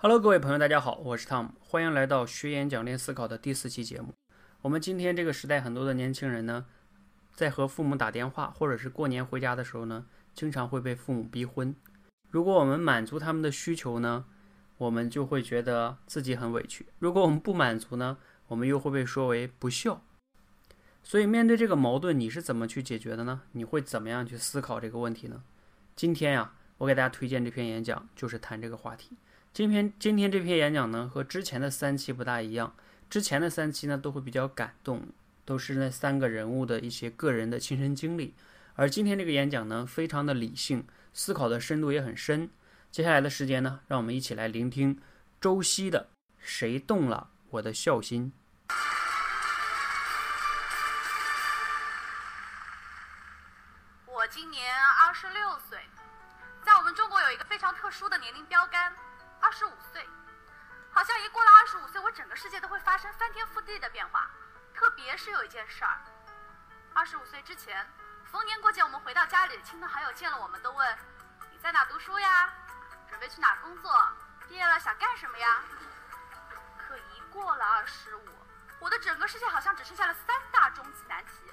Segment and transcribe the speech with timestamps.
[0.00, 4.14] Hello，各位朋友，大家好，我是 Tom，欢迎来到学演讲练思考的第四期节目。
[4.62, 6.66] 我们今天这个时代，很多的年轻人呢，
[7.34, 11.74] 在和父母打电话，或者是过年回家的时候呢，经常会被父母逼婚。
[12.30, 14.26] 如果我们满足他们的需求呢，
[14.76, 20.00] 我们就会觉得自己很委屈；如果我们不满足呢，我们又会被说为不孝。
[21.02, 23.42] 所以，面对这个矛盾，你是怎么去解决的呢？
[23.50, 25.42] 你会怎么样去思考这个问题呢？
[25.96, 29.16] 今天呀，我给大家推荐这篇演讲，就是谈这个话题。
[29.58, 32.72] 今天今天这篇演讲呢，和之前的三期不大一样。
[33.10, 35.08] 之前的三期呢，都会比较感动，
[35.44, 38.34] 都是那三个人物的一些个人的亲身经历。
[38.74, 42.48] 而今天这个演讲呢，非常的理性，思考的深度也很深。
[42.92, 44.96] 接下来的时间呢，让我们一起来聆听
[45.40, 48.26] 周希的《谁动了我的孝心》。
[62.38, 64.30] 世界都会发生翻天覆地的变化。
[64.72, 65.98] 特别是有一件事儿，
[66.94, 67.84] 二十五岁之前，
[68.30, 70.98] 逢年过节我们回到家里，亲朋好友见了我们都问
[71.50, 72.48] ：“你在哪读书呀？
[73.08, 73.92] 准备去哪工作？
[74.46, 75.64] 毕业了想干什么呀？”
[76.78, 78.28] 可一过了二十五，
[78.78, 81.52] 我的整个世界好像只剩下了三大终极难题：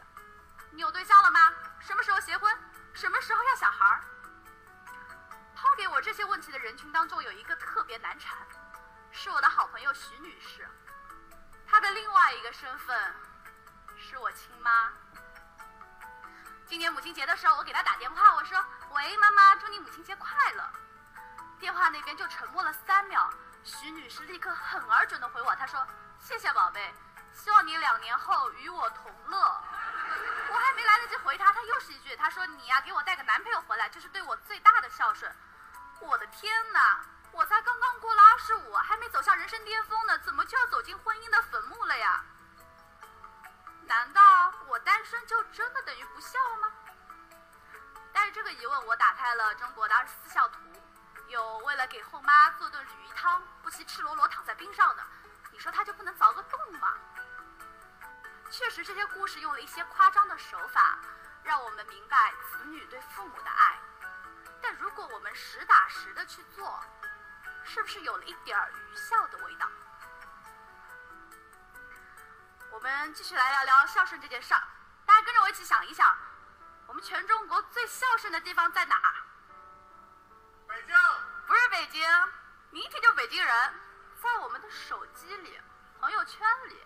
[0.70, 1.52] 你有对象了吗？
[1.80, 2.56] 什么时候结婚？
[2.94, 4.04] 什么时候要小孩儿？
[5.56, 8.38] 抛给我这些问题的人群当中，有一个特别难缠，
[9.12, 10.70] 是我的好朋友徐女士。
[12.26, 13.14] 她的另外一个身份
[14.00, 14.92] 是我亲妈。
[16.66, 18.58] 今年母亲节的时候，我给她打电话，我说
[18.95, 20.64] ：“喂，妈妈，祝你母亲节快乐。”
[21.62, 23.30] 电话那边就沉默了三秒，
[23.64, 25.86] 徐女士立刻很而准的回我，她说
[26.20, 26.92] ：“谢谢宝贝，
[27.31, 29.38] 希望你两年后与我同乐。”
[30.50, 35.31] 我还没来得及回她，她又是一句：“她说你呀，给我带个男朋友回来，就是对我最大的孝顺。”
[36.02, 37.06] 我的天哪！
[37.31, 40.18] 我才刚刚过了二十五，还没走向人生巅峰呢，
[60.50, 61.00] 手法，
[61.44, 63.79] 让我们明白子女对父母的爱。
[64.61, 66.79] 但如果我们实打实的去做，
[67.63, 69.67] 是不是有了一点儿愚孝的味道？
[72.72, 74.61] 我们继续来聊聊孝顺这件事儿。
[75.06, 76.16] 大家跟着我一起想一想，
[76.88, 78.95] 我们全中国最孝顺的地方在哪？
[80.67, 80.95] 北京。
[81.47, 82.01] 不是北京，
[82.72, 83.73] 你一听就北京人。
[84.22, 85.62] 在我们的手机里、
[86.00, 86.83] 朋友圈里，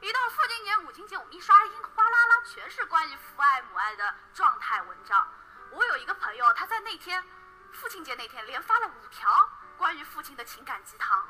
[0.00, 5.26] 一到父亲节、母亲节，我们一刷，一哗啦啦，全是关于父爱、母爱的状态文章。
[5.70, 7.24] 我有一个朋友，他在那天
[7.72, 11.26] 父亲节那天连发了五条关于父亲的情感鸡汤，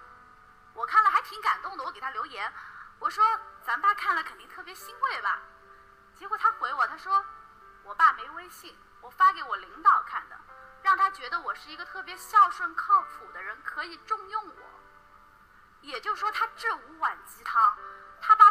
[0.75, 1.85] 我看了还挺感动的。
[1.85, 2.53] 我给他留言，
[2.99, 3.25] 我说
[3.65, 5.39] 咱爸看了肯定特别欣慰吧。
[6.15, 7.25] 结果他回我，他说
[7.85, 10.37] 我爸没微信，我发给我领导看的，
[10.83, 14.53] 让他觉得我是一个特别孝顺靠谱的人，可以重用我。
[15.83, 17.66] 也就是说，他这五碗鸡汤，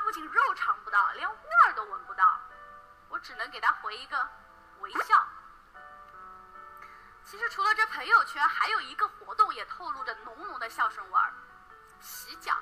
[0.05, 1.35] 不仅肉尝不到，连味
[1.65, 2.39] 儿都闻不到。
[3.09, 4.29] 我只能给他回一个
[4.77, 5.27] 微笑。
[7.23, 11.33] 其实除了这朋友圈，还有一个活动也透露着浓浓的孝顺味儿——
[11.99, 12.55] 洗脚。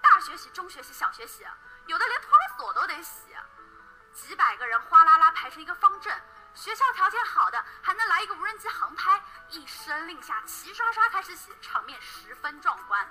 [0.00, 1.44] 大学洗、中学洗、小学洗，
[1.86, 3.36] 有的连托儿所都得洗。
[4.12, 6.16] 几百个人哗啦啦排成一个方阵，
[6.54, 13.04] 学校条件好的还能来一个无人机航拍，一声令下，齐刷刷开始洗，场面十分壮观。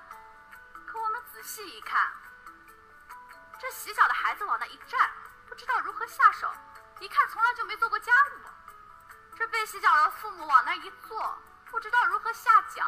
[0.87, 2.13] 可我们仔细一看，
[3.63, 5.09] 这洗脚的孩子往那一站，
[5.47, 6.51] 不知道如何下手，
[6.99, 8.49] 一看从来就没做过家务。
[9.37, 11.37] 这被洗脚的父母往那一坐，
[11.71, 12.83] 不知道如何下脚，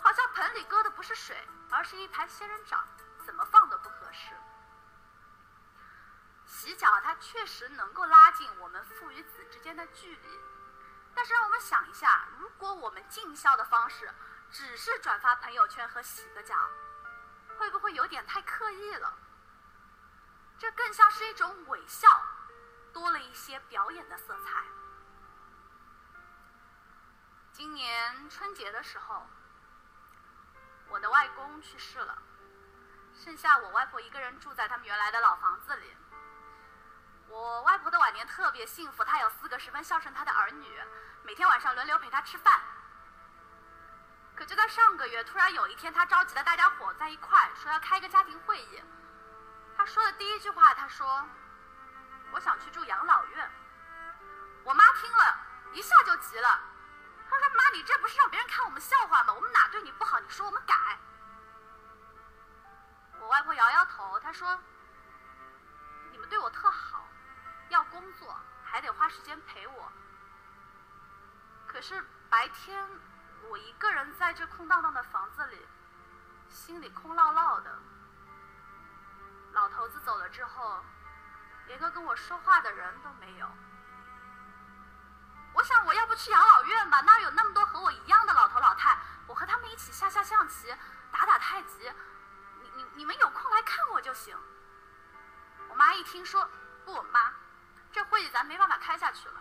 [0.00, 1.36] 好像盆里搁的不是水，
[1.72, 2.86] 而是一排仙人掌，
[3.24, 4.32] 怎么放都不合适。
[6.46, 10.40] 洗脚它确实能够拉近我们父与子之间的距离，
[11.16, 14.08] 但是让我们想一下，如果我们尽孝的方式
[14.52, 16.54] 只是转发朋友圈和洗个脚，
[17.58, 19.12] 会不会有点太刻意了？
[20.58, 22.08] 这更像是一种伪笑，
[22.92, 24.64] 多了一些表演的色彩。
[27.52, 29.26] 今年春节的时候，
[30.88, 32.16] 我的外公去世了，
[33.14, 35.96] 剩下我外婆一个人住在他们原来的老房子里。
[37.28, 40.80] 我外婆的晚年特别幸福，她有四个十分孝顺她的儿女，
[41.22, 42.60] 每天晚上轮流陪她吃饭。
[44.34, 48.82] 可就在上个月，突然有一天，她召集了大家伙在一块，说要开个家庭会议。
[49.86, 51.24] 说的第一句话，他说
[52.32, 53.50] ：“我想去住养老院。”
[54.64, 55.38] 我妈听了
[55.72, 56.60] 一下就急了。
[57.30, 59.32] 他说：“妈，你这不是让别人看我们笑话吗？
[59.32, 60.18] 我们哪对你不好？
[60.20, 60.98] 你说我们改。
[63.20, 64.58] 我外婆摇摇头，她说
[66.10, 67.06] ：“你们对我特好，
[67.68, 69.92] 要工作还得花时间陪我。
[71.66, 72.88] 可是白天
[73.48, 75.66] 我一个人在这空荡荡的房子里，
[76.48, 77.78] 心里空落落的。
[79.56, 80.84] 老头子走了之后，
[81.66, 83.48] 连个跟我说话的人都没有。
[85.54, 90.76] 我想我要不去养老院吧，那儿有那么多和我一样的老头老太，我和他们一起下下象棋，
[91.10, 91.90] 打打太极。”
[92.76, 94.36] 你你们有空来看我就行。
[95.70, 96.46] 我妈一听说，
[96.84, 97.32] 不，妈，
[97.90, 99.40] 这会议咱没办法开下去了。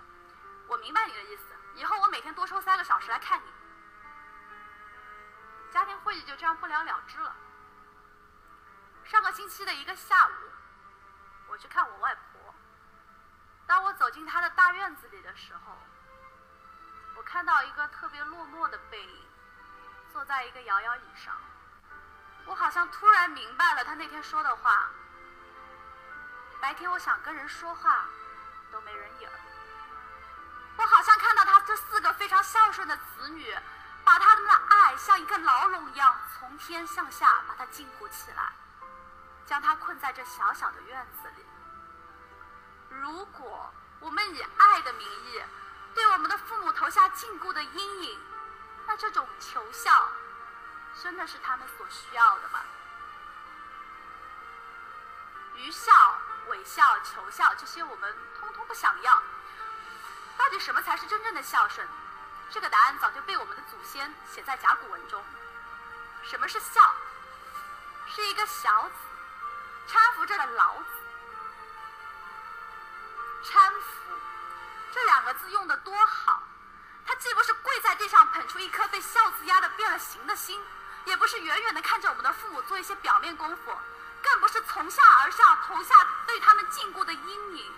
[0.68, 3.52] 我明白你的意思，以后我每天多抽三个小时来看你。
[5.74, 7.36] 家庭会议就这样不了了之了。
[9.06, 10.32] 上个星期的一个下午，
[11.48, 12.54] 我去看我外婆。
[13.68, 15.78] 当我走进她的大院子里的时候，
[17.16, 19.28] 我看到一个特别落寞的背影，
[20.12, 21.36] 坐在一个摇摇椅上。
[22.46, 24.90] 我好像突然明白了他那天说的话。
[26.60, 28.06] 白天我想跟人说话，
[28.72, 29.30] 都没人影。
[30.78, 33.56] 我好像看到他这四个非常孝顺的子女，
[34.04, 38.52] 把他们的爱像一个牢笼一样从天向下把他禁锢起来，
[39.46, 41.46] 将他困在这小小的院子里。
[42.90, 45.44] 如果我们以爱的名义
[45.94, 48.20] 对我们的父母投下禁锢的阴影，
[48.88, 50.10] 那这种求孝。
[51.02, 52.62] 真的是他们所需要的吗？
[55.56, 55.92] 愚孝、
[56.48, 59.22] 伪孝、求孝，这些我们通通不想要。
[60.38, 61.86] 到底什么才是真正的孝顺？
[62.50, 65.22] 这个答案早就被我们的祖先写在甲骨文中。
[66.24, 66.96] 什么是孝？
[68.08, 68.96] 是一个小子
[69.88, 70.86] 搀扶着的老子。
[73.44, 74.14] 搀扶
[74.94, 76.44] 这两个字用的多好，
[77.06, 80.62] 它既不是跪在地上捧出一颗被孝字压得变了形的心。
[81.06, 83.78] 也不是远远的看着我们的父母做一些表面功夫，
[84.24, 85.96] 更不是从下而上投下
[86.26, 87.72] 对他们禁锢的阴影。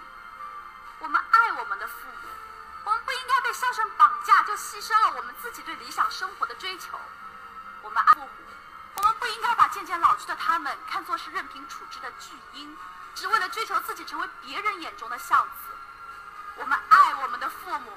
[1.00, 2.30] 我们爱我们的父母，
[2.86, 6.98] 我们不应该被孝顺绑架，就牺牲了我们自己对理想生活的追求。
[9.90, 12.78] 我们爱父母，我们不应该把渐老去的他们看作是任凭处置的巨婴，
[13.16, 15.50] 只为了追求自己成为别人眼中的孝子。
[16.58, 17.94] 我们爱我们的父母，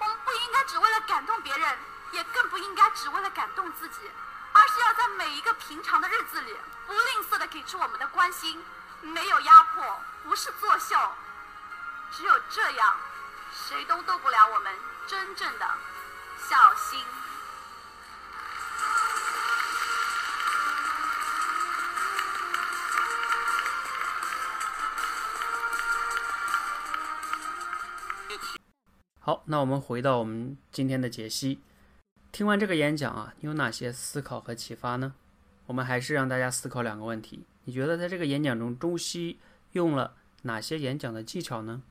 [0.00, 1.78] 我们不应该只为了感动别人，
[2.10, 4.10] 也更不应该只为了感动自己。
[4.52, 6.56] 而是要在每一个平常的日子里，
[6.86, 8.60] 不吝啬的给出我们的关心，
[9.00, 10.96] 没有压迫，不是作秀。
[12.10, 12.96] 只有这样，
[13.52, 15.70] 谁都动不了我们真正的
[16.48, 17.04] 孝心。
[29.30, 31.60] 好，那我们回到我们今天的解析。
[32.32, 35.14] 听完这个演讲啊，你有哪些思考和启发呢？
[35.66, 39.38] 我们还是让大家思考两个问题：你觉得在这个演讲中，中西
[39.70, 41.84] 用了哪些演讲的技巧呢？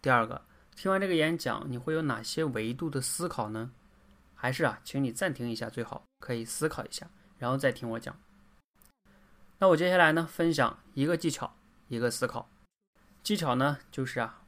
[0.00, 0.42] 第二个，
[0.76, 3.72] 听完这个演讲，你会有哪些维度的思考呢？
[4.36, 8.16] 还是啊，请你暂停一下，最好可以思考一下，然后再听我讲。
[9.58, 11.56] 那我接下来呢，分享一个技巧，
[11.88, 12.48] 一个思考。
[13.24, 14.43] 技巧呢，就是啊，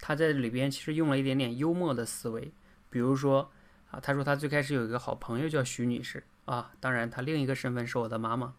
[0.00, 2.52] 他在里边其实用了一点点幽默的思维，
[2.88, 3.50] 比如说。
[3.92, 8.54] 啊，他说他最开始有一个好朋友叫徐女士啊，当然他另一个身份是我的妈妈。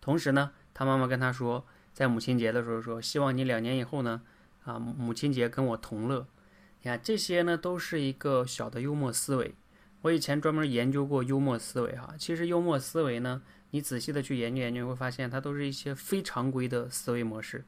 [0.00, 1.64] 同时呢，他妈妈跟他说，
[1.94, 4.22] 在母亲节的时候说，希望你两年以后呢，
[4.64, 6.26] 啊，母亲节跟我同乐。
[6.82, 9.54] 你看这些呢，都是一个小的幽默思维。
[10.00, 17.64] 我以前专门研究过幽默思维哈，其实幽默思维呢，你仔细的去研究研究，会发现它都是一些非常规的思维模式。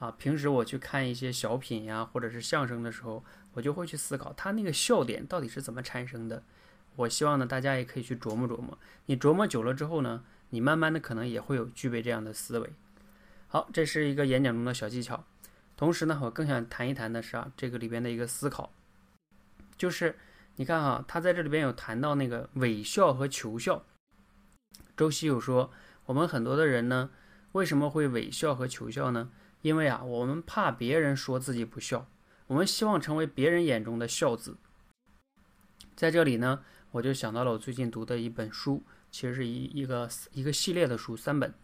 [0.00, 3.24] 啊，平时我去看一些小品呀，或者是相声的时候。
[3.54, 6.44] 我就会去思考他那个笑点到底是怎么产生的。
[6.94, 8.78] 我希望呢，大家也可以去琢磨琢磨。
[9.06, 12.72] 你琢磨久了之后呢，你慢慢的可能也会有具备这样的思维。
[13.48, 15.24] 好，这是一个演讲中的小技巧。
[15.76, 18.72] 同时呢，我更想谈一谈的是啊，这个里边的一个思考，
[19.76, 20.16] 就是
[20.54, 23.84] 你看哈，他在这里边有谈到那个伪笑和求笑。
[24.96, 25.72] 周希有说，
[26.06, 27.10] 我们很多的人呢，
[27.50, 29.30] 为什么会伪笑和求笑呢？
[29.62, 32.06] 因为啊，我们怕别人说自己不孝。
[32.46, 34.56] 我们希望成为别人眼中的孝子。
[35.94, 41.54] 在这里呢，我就想到了我最近读的一本书，其实是一一个一个系列的书，三本，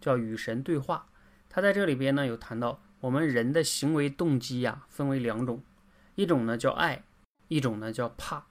[0.00, 1.06] 叫《与神对话》。
[1.48, 5.62] 他在这里边呢，有谈到我们人的行为动机呀，分为两种，
[6.16, 7.04] 一种呢叫爱，
[7.48, 8.46] 一种呢叫怕。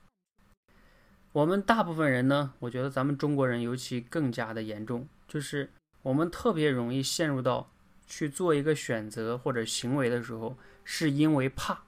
[1.33, 7.71] 我们大部分人呢，我觉得咱们中国人尤其更加的严重，就是我们特别容易陷入到
[8.07, 10.57] 去做一个选择或者行为的时候。
[10.89, 11.79] 是因为怕，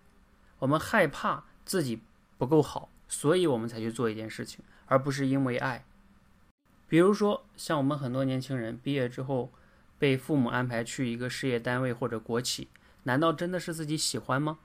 [0.58, 2.02] 我们害怕自己
[2.38, 5.86] 不够好，所以我们才去做一件事情，而不是因为爱。
[6.86, 9.54] 比如说，像我们很多年轻人毕业之后，
[9.98, 12.68] 被父母安排去一个事业单位或者国企，
[13.04, 14.60] 难道真的是自己喜欢吗？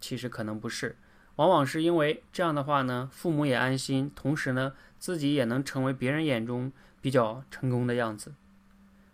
[0.00, 0.96] 其实可能不是，
[1.34, 6.70] 往往是因为这样的话呢，父母也安心，同时呢，自己也能成为别人眼中
[7.00, 8.34] 比较成功的样子。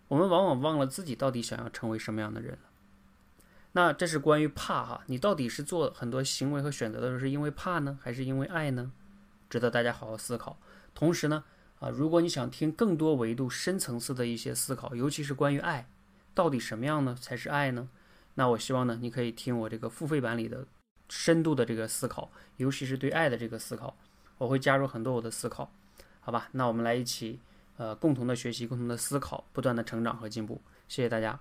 [0.07, 2.69] 我们往往忘了自己到底想要成为什么样的人了。
[3.73, 8.91] 那这是关于怕哈，你到底是做很多行为和选择的时候是因为怕呢，还是因为爱呢？
[9.49, 10.57] 值得大家好好思考。
[10.93, 11.43] 同时呢。
[11.79, 15.89] 啊，如果你想听更多维度、深层次的一些思考，尤其是关于爱，
[16.33, 17.89] 到底什么样呢才是爱呢？
[18.35, 20.65] 那我希望呢，你可以听我这个付费版里的
[21.09, 23.97] 深度的这个思考，尤其是对爱的这个思考，
[24.37, 25.69] 我会加入很多我的思考，
[26.21, 26.47] 好吧？
[26.53, 27.41] 那我们来一起，
[27.77, 30.61] 呃，共同的学习，共同的思考，不断的成长和进步。
[30.89, 31.33] 谢谢大家。